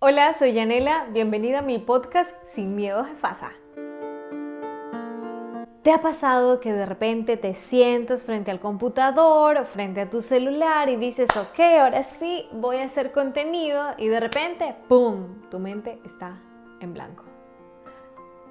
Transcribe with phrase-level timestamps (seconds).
[0.00, 3.50] Hola, soy Yanela, bienvenida a mi podcast Sin Miedo de Fasa.
[5.82, 10.88] ¿Te ha pasado que de repente te sientas frente al computador frente a tu celular
[10.88, 15.98] y dices, ok, ahora sí voy a hacer contenido y de repente, ¡pum!, tu mente
[16.06, 16.40] está
[16.78, 17.24] en blanco?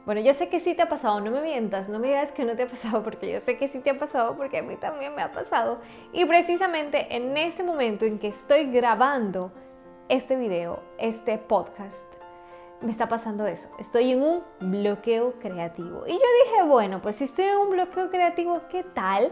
[0.06, 2.44] Bueno, yo sé que sí te ha pasado, no me mientas, no me digas que
[2.44, 4.76] no te ha pasado porque yo sé que sí te ha pasado porque a mí
[4.76, 5.80] también me ha pasado.
[6.12, 9.54] Y precisamente en este momento en que estoy grabando
[10.10, 12.06] este video, este podcast,
[12.82, 13.68] me está pasando eso.
[13.80, 16.06] Estoy en un bloqueo creativo.
[16.08, 19.32] Y yo dije, bueno, pues si estoy en un bloqueo creativo, ¿qué tal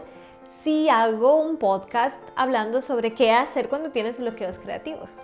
[0.60, 5.16] si hago un podcast hablando sobre qué hacer cuando tienes bloqueos creativos?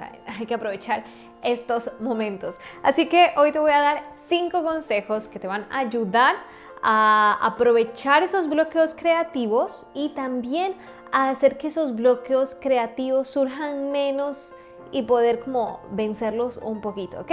[0.26, 1.04] hay que aprovechar
[1.42, 2.58] estos momentos.
[2.82, 6.36] Así que hoy te voy a dar cinco consejos que te van a ayudar
[6.82, 10.74] aprovechar esos bloqueos creativos y también
[11.12, 14.56] a hacer que esos bloqueos creativos surjan menos
[14.90, 17.32] y poder como vencerlos un poquito, ¿ok?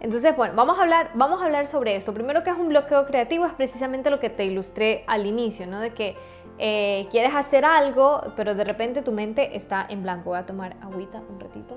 [0.00, 2.12] Entonces, bueno, vamos a hablar, vamos a hablar sobre esto.
[2.12, 5.80] Primero que es un bloqueo creativo es precisamente lo que te ilustré al inicio, ¿no?
[5.80, 6.16] De que
[6.58, 10.30] eh, quieres hacer algo, pero de repente tu mente está en blanco.
[10.30, 11.76] Voy a tomar agüita un ratito.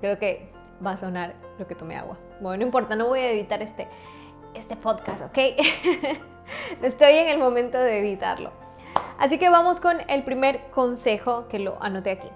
[0.00, 0.50] Creo que
[0.84, 2.16] va a sonar lo que tomé agua.
[2.40, 3.88] Bueno, no importa, no voy a editar este,
[4.56, 5.38] este podcast, ¿ok?
[6.82, 8.50] Estoy en el momento de editarlo.
[9.18, 12.28] Así que vamos con el primer consejo que lo anoté aquí.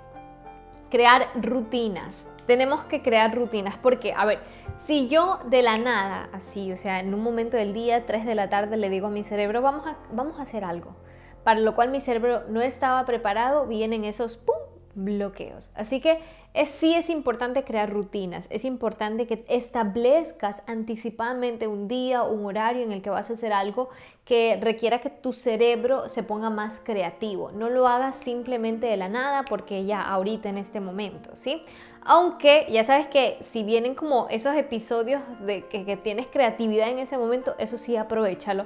[0.90, 2.28] Crear rutinas.
[2.46, 4.40] Tenemos que crear rutinas porque, a ver,
[4.86, 8.34] si yo de la nada, así, o sea, en un momento del día, 3 de
[8.34, 10.96] la tarde, le digo a mi cerebro, vamos a, vamos a hacer algo,
[11.44, 14.59] para lo cual mi cerebro no estaba preparado, vienen esos ¡pum!
[14.94, 15.70] Bloqueos.
[15.74, 16.18] Así que
[16.52, 22.82] es, sí es importante crear rutinas, es importante que establezcas anticipadamente un día, un horario
[22.82, 23.88] en el que vas a hacer algo
[24.24, 27.52] que requiera que tu cerebro se ponga más creativo.
[27.52, 31.62] No lo hagas simplemente de la nada porque ya ahorita en este momento, ¿sí?
[32.02, 36.98] Aunque ya sabes que si vienen como esos episodios de que, que tienes creatividad en
[36.98, 38.64] ese momento, eso sí aprovechalo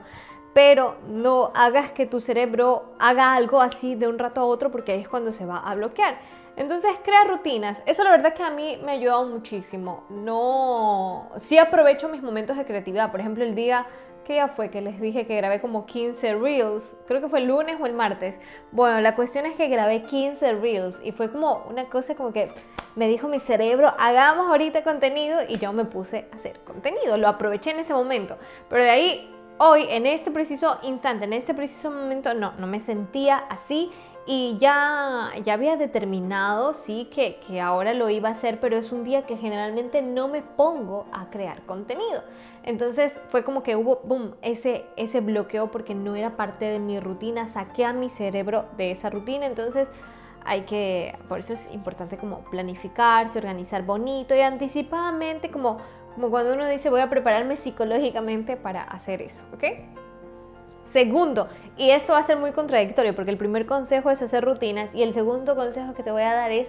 [0.54, 4.92] pero no hagas que tu cerebro haga algo así de un rato a otro porque
[4.92, 6.19] ahí es cuando se va a bloquear.
[6.56, 7.82] Entonces, crea rutinas.
[7.84, 10.04] Eso la verdad que a mí me ha ayudado muchísimo.
[10.09, 13.10] No, sí aprovecho mis momentos de creatividad.
[13.10, 13.87] Por ejemplo, el día
[14.25, 17.47] que ya fue que les dije que grabé como 15 reels, creo que fue el
[17.47, 18.38] lunes o el martes.
[18.70, 22.50] Bueno, la cuestión es que grabé 15 reels y fue como una cosa como que
[22.94, 27.16] me dijo mi cerebro, hagamos ahorita contenido y yo me puse a hacer contenido.
[27.16, 28.38] Lo aproveché en ese momento.
[28.70, 32.81] Pero de ahí hoy, en este preciso instante, en este preciso momento, no, no me
[32.81, 33.91] sentía así
[34.26, 38.91] y ya, ya había determinado, sí, que, que, ahora lo iba a hacer, pero es
[38.91, 42.22] un día que generalmente no me pongo a crear contenido.
[42.62, 47.00] Entonces fue como que hubo, boom, ese, ese bloqueo porque no era parte de mi
[47.00, 49.88] rutina, saqué a mi cerebro de esa rutina, entonces
[50.47, 55.78] hay que, por eso es importante como planificarse, organizar bonito y anticipadamente como
[56.14, 59.64] como cuando uno dice voy a prepararme psicológicamente para hacer eso, ¿ok?
[60.84, 64.94] Segundo, y esto va a ser muy contradictorio porque el primer consejo es hacer rutinas
[64.94, 66.69] y el segundo consejo que te voy a dar es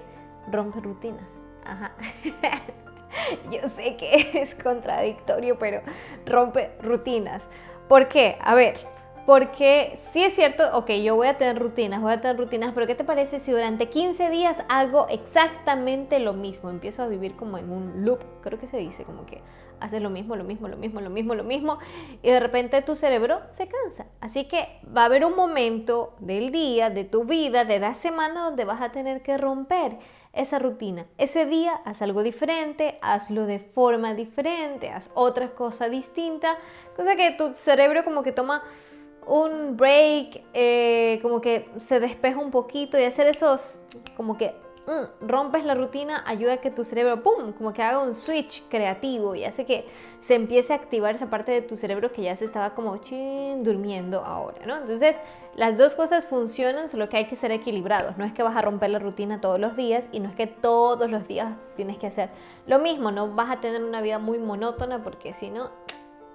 [0.52, 1.40] romper rutinas.
[1.64, 1.94] Ajá.
[3.52, 5.82] Yo sé que es contradictorio, pero
[6.26, 7.48] rompe rutinas.
[7.88, 8.38] ¿Por qué?
[8.42, 8.78] A ver,
[9.26, 12.86] porque sí es cierto, ok, yo voy a tener rutinas, voy a tener rutinas, pero
[12.86, 16.70] ¿qué te parece si durante 15 días hago exactamente lo mismo?
[16.70, 19.42] Empiezo a vivir como en un loop, creo que se dice, como que
[19.80, 21.80] haces lo mismo, lo mismo, lo mismo, lo mismo, lo mismo,
[22.22, 24.06] y de repente tu cerebro se cansa.
[24.22, 28.46] Así que va a haber un momento del día, de tu vida, de la semana,
[28.46, 29.98] donde vas a tener que romper
[30.34, 31.06] esa rutina.
[31.18, 36.58] Ese día haz algo diferente, hazlo de forma diferente, haz otra cosa distinta,
[36.96, 38.64] cosa que tu cerebro como que toma
[39.26, 43.82] un break, eh, como que se despeja un poquito y hacer esos,
[44.16, 44.54] como que
[44.86, 48.64] mm, rompes la rutina, ayuda a que tu cerebro, ¡pum!, como que haga un switch
[48.70, 49.86] creativo y hace que
[50.22, 53.64] se empiece a activar esa parte de tu cerebro que ya se estaba como chin,
[53.64, 54.78] durmiendo ahora, ¿no?
[54.78, 55.18] Entonces,
[55.56, 58.18] las dos cosas funcionan, solo que hay que ser equilibrados.
[58.18, 60.48] No es que vas a romper la rutina todos los días y no es que
[60.48, 62.30] todos los días tienes que hacer
[62.68, 65.72] lo mismo, no vas a tener una vida muy monótona porque si no,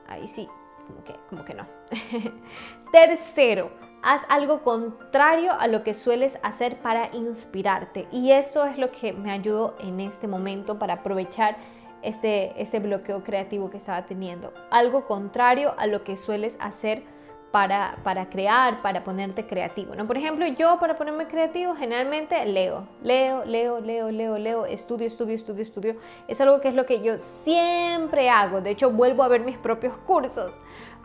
[0.09, 0.49] ahí sí,
[0.91, 1.67] como que, como que no.
[2.93, 3.71] Tercero,
[4.03, 8.09] haz algo contrario a lo que sueles hacer para inspirarte.
[8.13, 11.57] Y eso es lo que me ayudó en este momento para aprovechar
[12.03, 14.53] este, este bloqueo creativo que estaba teniendo.
[14.71, 17.03] Algo contrario a lo que sueles hacer
[17.51, 19.95] para, para, crear, para ponerte creativo.
[19.95, 20.07] ¿no?
[20.07, 25.35] Por ejemplo, yo para ponerme creativo generalmente leo, leo, leo, leo, leo, leo, estudio, estudio,
[25.35, 25.97] estudio, estudio.
[26.29, 28.61] Es algo que es lo que yo siempre hago.
[28.61, 30.53] De hecho, vuelvo a ver mis propios cursos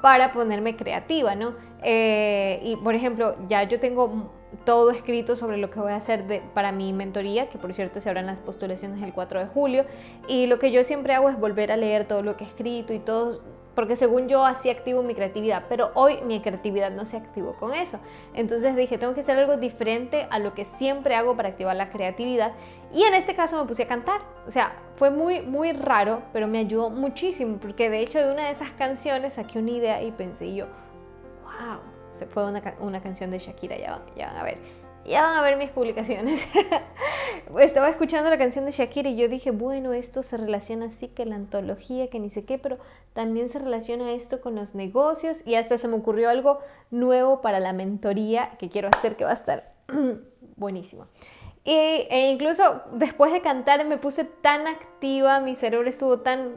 [0.02, 1.54] para ponerme creativa, ¿no?
[1.82, 4.32] Eh, y por ejemplo, ya yo tengo
[4.64, 8.00] todo escrito sobre lo que voy a hacer de, para mi mentoría, que por cierto
[8.02, 9.86] se abran las postulaciones el 4 de julio.
[10.28, 12.94] Y lo que yo siempre hago es volver a leer todo lo que he escrito
[12.94, 13.42] y todo,
[13.76, 17.74] porque según yo así activo mi creatividad, pero hoy mi creatividad no se activó con
[17.74, 18.00] eso.
[18.34, 21.90] Entonces dije, tengo que hacer algo diferente a lo que siempre hago para activar la
[21.90, 22.54] creatividad.
[22.94, 24.22] Y en este caso me puse a cantar.
[24.48, 28.46] O sea, fue muy, muy raro, pero me ayudó muchísimo, porque de hecho de una
[28.46, 30.68] de esas canciones saqué una idea y pensé yo,
[31.44, 31.80] wow,
[32.30, 34.85] fue una, una canción de Shakira, ya, ya van a ver.
[35.06, 36.44] Ya van a ver mis publicaciones.
[37.60, 41.26] Estaba escuchando la canción de Shakira y yo dije, bueno, esto se relaciona así que
[41.26, 42.80] la antología, que ni sé qué, pero
[43.14, 46.60] también se relaciona esto con los negocios y hasta se me ocurrió algo
[46.90, 49.74] nuevo para la mentoría que quiero hacer que va a estar
[50.56, 51.08] buenísimo.
[51.64, 56.56] e incluso después de cantar me puse tan activa, mi cerebro estuvo tan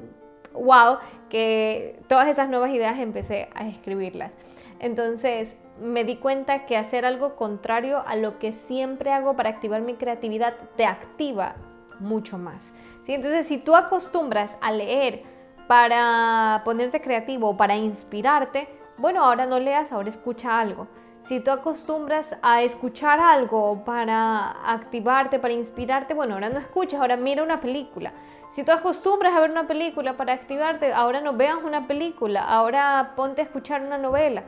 [0.55, 0.99] wow,
[1.29, 4.33] que todas esas nuevas ideas empecé a escribirlas.
[4.81, 9.83] Entonces me di cuenta que hacer algo contrario a lo que siempre hago para activar
[9.83, 11.55] mi creatividad te activa
[12.01, 12.73] mucho más.
[13.03, 13.15] ¿sí?
[13.15, 15.23] Entonces si tú acostumbras a leer
[15.67, 20.89] para ponerte creativo, para inspirarte, bueno, ahora no leas, ahora escucha algo.
[21.21, 27.17] Si tú acostumbras a escuchar algo para activarte, para inspirarte, bueno, ahora no escuchas, ahora
[27.17, 28.13] mira una película.
[28.51, 33.13] Si tú acostumbras a ver una película para activarte, ahora no veas una película, ahora
[33.15, 34.45] ponte a escuchar una novela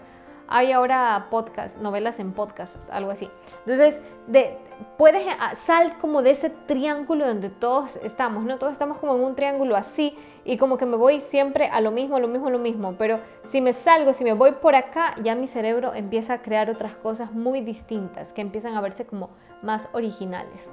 [0.50, 3.30] hay ahora podcast, novelas en podcast, algo así.
[3.60, 4.58] Entonces, de,
[4.98, 8.58] puedes, ah, sal como de ese triángulo donde todos estamos, ¿no?
[8.58, 11.92] Todos estamos como en un triángulo así y como que me voy siempre a lo
[11.92, 12.96] mismo, lo mismo, lo mismo.
[12.98, 16.68] Pero si me salgo, si me voy por acá, ya mi cerebro empieza a crear
[16.68, 19.30] otras cosas muy distintas, que empiezan a verse como
[19.62, 20.66] más originales.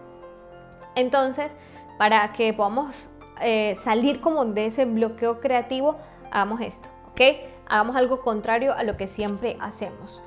[0.95, 1.51] Entonces,
[2.00, 3.07] para que podamos
[3.41, 5.97] eh, salir como de ese bloqueo creativo,
[6.31, 7.58] hagamos esto, ¿ok?
[7.68, 10.22] hagamos algo contrario a lo que siempre hacemos.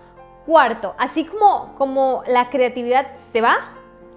[0.46, 3.56] Cuarto, así como, como la creatividad se va,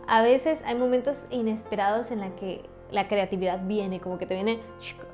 [0.08, 4.60] a veces hay momentos inesperados en la que la creatividad viene, como que te vienen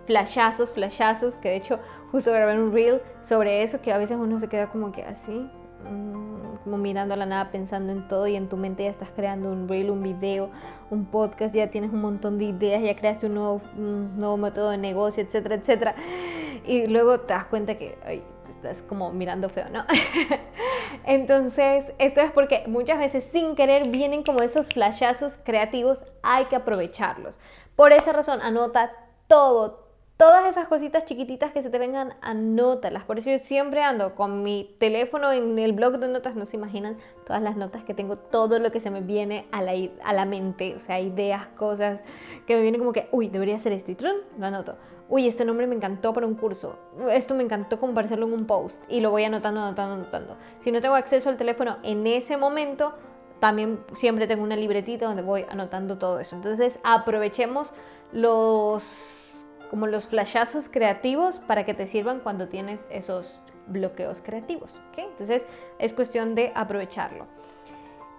[0.06, 1.80] flashazos, flashazos, que de hecho
[2.12, 5.50] justo grabé un reel sobre eso, que a veces uno se queda como que así,
[5.90, 9.10] mm, como mirando a la nada, pensando en todo y en tu mente ya estás
[9.16, 10.50] creando un reel, un video,
[10.90, 14.72] un podcast, ya tienes un montón de ideas, ya creaste un nuevo, un nuevo método
[14.72, 15.96] de negocio, etcétera, etcétera
[16.66, 17.98] y luego te das cuenta que
[18.50, 19.86] estás como mirando feo, ¿no?
[21.06, 26.56] Entonces, esto es porque muchas veces sin querer vienen como esos flashazos creativos, hay que
[26.56, 27.40] aprovecharlos.
[27.76, 28.92] Por esa razón, anota
[29.28, 33.06] todo, todas esas cositas chiquititas que se te vengan, anótalas.
[33.06, 36.58] Por eso yo siempre ando con mi teléfono en el blog de notas, no se
[36.58, 39.74] imaginan todas las notas que tengo, todo lo que se me viene a la,
[40.04, 42.02] a la mente, o sea, ideas, cosas
[42.46, 44.76] que me vienen como que, uy, debería hacer esto y trun, lo anoto
[45.10, 46.78] uy, este nombre me encantó para un curso,
[47.12, 50.38] esto me encantó compartirlo en un post y lo voy anotando, anotando, anotando.
[50.60, 52.94] Si no tengo acceso al teléfono en ese momento,
[53.40, 56.36] también siempre tengo una libretita donde voy anotando todo eso.
[56.36, 57.72] Entonces aprovechemos
[58.12, 64.80] los, como los flashazos creativos para que te sirvan cuando tienes esos bloqueos creativos.
[64.98, 65.46] Entonces
[65.80, 67.26] es cuestión de aprovecharlo.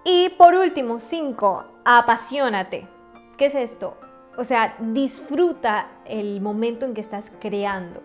[0.05, 2.89] Y por último, cinco, apasionate.
[3.37, 3.97] ¿Qué es esto?
[4.41, 8.01] O sea, disfruta el momento en que estás creando.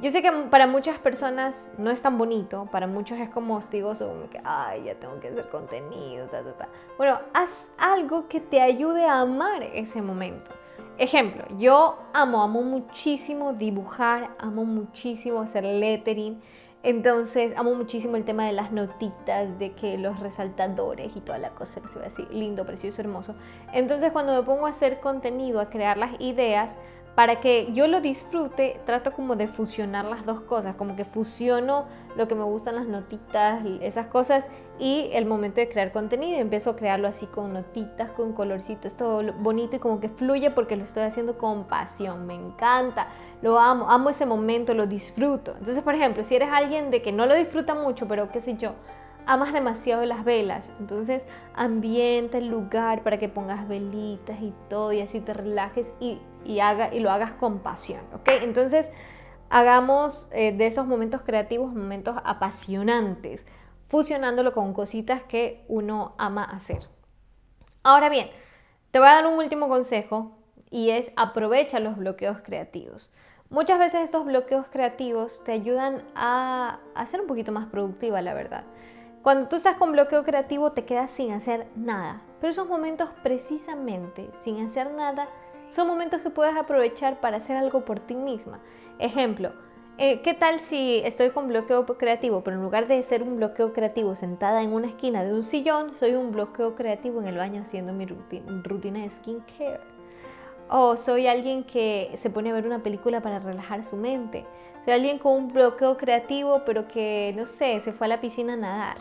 [0.00, 4.06] Yo sé que para muchas personas no es tan bonito, para muchos es como hostigoso,
[4.06, 6.68] como que, ay, ya tengo que hacer contenido, ta, ta, ta.
[6.98, 10.50] Bueno, haz algo que te ayude a amar ese momento.
[10.98, 16.38] Ejemplo, yo amo, amo muchísimo dibujar, amo muchísimo hacer lettering.
[16.84, 21.50] Entonces, amo muchísimo el tema de las notitas, de que los resaltadores y toda la
[21.50, 23.34] cosa que se ve así lindo, precioso, hermoso.
[23.72, 26.76] Entonces, cuando me pongo a hacer contenido, a crear las ideas,
[27.18, 31.86] para que yo lo disfrute, trato como de fusionar las dos cosas, como que fusiono
[32.16, 34.46] lo que me gustan las notitas, esas cosas,
[34.78, 39.32] y el momento de crear contenido, empiezo a crearlo así con notitas, con colorcitos, todo
[39.32, 43.08] bonito y como que fluye porque lo estoy haciendo con pasión, me encanta,
[43.42, 45.56] lo amo, amo ese momento, lo disfruto.
[45.58, 48.56] Entonces, por ejemplo, si eres alguien de que no lo disfruta mucho, pero qué sé
[48.56, 48.74] yo,
[49.28, 55.00] amas demasiado las velas, entonces ambienta el lugar para que pongas velitas y todo y
[55.00, 58.28] así te relajes y y, haga, y lo hagas con pasión, ¿ok?
[58.42, 58.90] Entonces,
[59.50, 63.44] hagamos eh, de esos momentos creativos momentos apasionantes,
[63.88, 66.88] fusionándolo con cositas que uno ama hacer.
[67.82, 68.28] Ahora bien,
[68.90, 70.38] te voy a dar un último consejo
[70.70, 73.10] y es aprovecha los bloqueos creativos.
[73.50, 78.34] Muchas veces estos bloqueos creativos te ayudan a, a ser un poquito más productiva, la
[78.34, 78.64] verdad.
[79.22, 84.30] Cuando tú estás con bloqueo creativo te quedas sin hacer nada, pero esos momentos precisamente
[84.42, 85.28] sin hacer nada
[85.68, 88.60] son momentos que puedes aprovechar para hacer algo por ti misma.
[88.98, 89.52] Ejemplo,
[89.98, 93.72] eh, ¿qué tal si estoy con bloqueo creativo, pero en lugar de ser un bloqueo
[93.72, 97.62] creativo sentada en una esquina de un sillón, soy un bloqueo creativo en el baño
[97.62, 99.97] haciendo mi rutina, de skincare?
[100.70, 104.44] O soy alguien que se pone a ver una película para relajar su mente.
[104.84, 108.54] Soy alguien con un bloqueo creativo, pero que, no sé, se fue a la piscina
[108.54, 108.96] a nadar.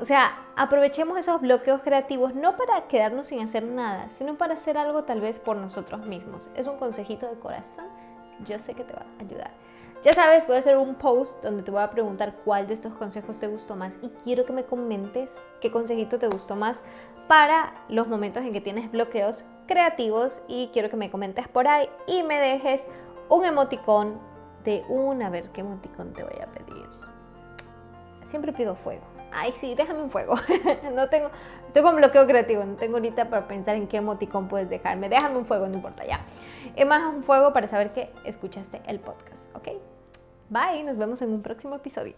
[0.00, 4.78] O sea, aprovechemos esos bloqueos creativos no para quedarnos sin hacer nada, sino para hacer
[4.78, 6.48] algo tal vez por nosotros mismos.
[6.54, 7.86] Es un consejito de corazón.
[8.46, 9.50] Yo sé que te va a ayudar.
[10.04, 12.92] Ya sabes, voy a hacer un post donde te voy a preguntar cuál de estos
[12.92, 16.82] consejos te gustó más y quiero que me comentes qué consejito te gustó más
[17.26, 21.88] para los momentos en que tienes bloqueos creativos y quiero que me comentes por ahí
[22.08, 22.88] y me dejes
[23.28, 24.18] un emoticón
[24.64, 26.86] de un, a ver qué emoticón te voy a pedir.
[28.26, 29.02] Siempre pido fuego.
[29.30, 30.34] Ay, sí, déjame un fuego.
[30.94, 31.30] no tengo,
[31.66, 35.08] estoy con bloqueo creativo, no tengo ahorita para pensar en qué emoticón puedes dejarme.
[35.08, 36.20] Déjame un fuego, no importa, ya.
[36.74, 39.68] Es más un fuego para saber que escuchaste el podcast, ¿ok?
[40.50, 42.16] Bye, nos vemos en un próximo episodio.